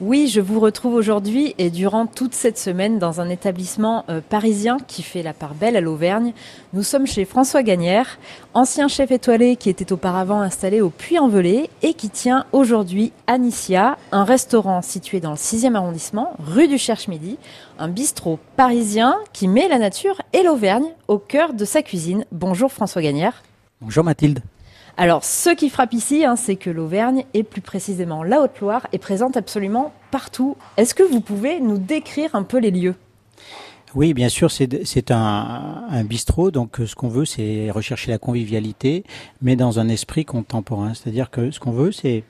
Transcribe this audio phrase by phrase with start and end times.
[0.00, 4.78] Oui, je vous retrouve aujourd'hui et durant toute cette semaine dans un établissement euh, parisien
[4.88, 6.32] qui fait la part belle à l'Auvergne.
[6.72, 8.18] Nous sommes chez François Gagnère,
[8.54, 14.24] ancien chef étoilé qui était auparavant installé au Puy-en-Velay et qui tient aujourd'hui Anicia, un
[14.24, 17.38] restaurant situé dans le 6e arrondissement, rue du Cherche-Midi,
[17.78, 22.24] un bistrot parisien qui met la nature et l'Auvergne au cœur de sa cuisine.
[22.32, 23.44] Bonjour François Gagnère.
[23.80, 24.40] Bonjour Mathilde.
[24.96, 28.98] Alors, ce qui frappe ici, hein, c'est que l'Auvergne, et plus précisément la Haute-Loire, est
[28.98, 30.56] présente absolument partout.
[30.76, 32.94] Est-ce que vous pouvez nous décrire un peu les lieux?
[33.96, 38.18] Oui, bien sûr, c'est un, un, bistrot, donc euh, ce qu'on veut, c'est rechercher la
[38.18, 39.04] convivialité,
[39.40, 40.94] mais dans un esprit contemporain.
[40.94, 42.24] C'est-à-dire que ce qu'on veut, c'est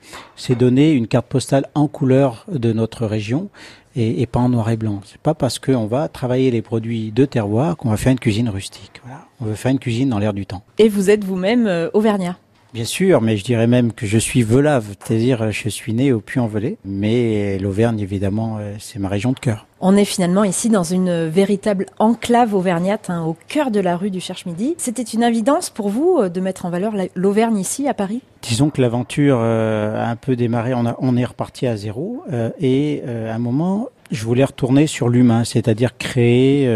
[0.55, 3.49] donner une carte postale en couleur de notre région
[3.95, 5.01] et, et pas en noir et blanc.
[5.05, 8.49] C'est pas parce qu'on va travailler les produits de terroir qu'on va faire une cuisine
[8.49, 9.01] rustique.
[9.03, 9.21] Voilà.
[9.41, 10.63] On veut faire une cuisine dans l'air du temps.
[10.77, 12.37] Et vous êtes vous-même euh, auvergnat?
[12.75, 16.19] Bien sûr, mais je dirais même que je suis velave, c'est-à-dire je suis né au
[16.19, 19.65] Puy-en-Velay, mais l'Auvergne évidemment euh, c'est ma région de cœur.
[19.79, 24.09] On est finalement ici dans une véritable enclave auvergnate, hein, au cœur de la rue
[24.09, 24.75] du Cherche-Midi.
[24.77, 28.21] C'était une évidence pour vous euh, de mettre en valeur l'Auvergne ici à Paris?
[28.41, 32.25] Disons que l'aventure euh, a un peu démarré, on, a, on est reparti à zéro
[32.59, 36.67] et à un moment je voulais retourner sur l'humain, c'est-à-dire créer,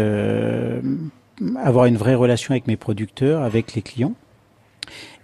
[1.62, 4.14] avoir une vraie relation avec mes producteurs, avec les clients.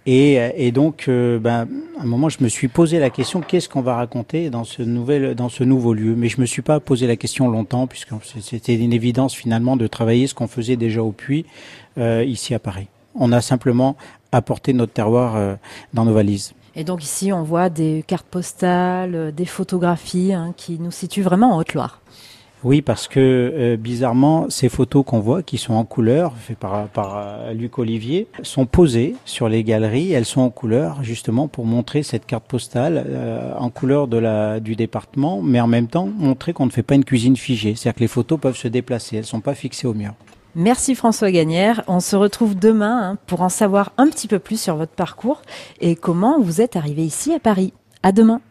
[0.05, 1.67] Et, et donc, euh, ben,
[1.99, 4.81] à un moment, je me suis posé la question qu'est-ce qu'on va raconter dans ce
[4.81, 6.15] nouvel, dans ce nouveau lieu?
[6.15, 9.85] Mais je me suis pas posé la question longtemps, puisque c'était une évidence finalement de
[9.85, 11.45] travailler ce qu'on faisait déjà au Puy
[11.97, 12.87] euh, ici à Paris.
[13.15, 13.97] On a simplement
[14.31, 15.55] apporté notre terroir euh,
[15.93, 16.53] dans nos valises.
[16.75, 21.53] Et donc ici, on voit des cartes postales, des photographies hein, qui nous situent vraiment
[21.53, 22.01] en Haute-Loire.
[22.67, 26.89] Oui, parce que euh, bizarrement, ces photos qu'on voit, qui sont en couleur, faites par,
[26.97, 30.11] euh, Luc Olivier, sont posées sur les galeries.
[30.11, 34.59] Elles sont en couleur, justement, pour montrer cette carte postale euh, en couleur de la,
[34.59, 37.73] du département, mais en même temps montrer qu'on ne fait pas une cuisine figée.
[37.73, 40.11] C'est-à-dire que les photos peuvent se déplacer, elles ne sont pas fixées au mur.
[40.53, 41.85] Merci François Gagnère.
[41.87, 45.41] On se retrouve demain hein, pour en savoir un petit peu plus sur votre parcours
[45.79, 47.71] et comment vous êtes arrivé ici à Paris.
[48.03, 48.41] À demain.